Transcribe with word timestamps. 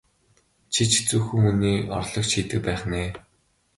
Чи 0.71 0.81
ч 0.89 0.91
хэцүүхэн 0.97 1.39
хүний 1.45 1.77
орлогч 1.97 2.31
хийдэг 2.35 2.59
байх 2.65 2.81
нь 2.89 2.97
ээ? 3.03 3.09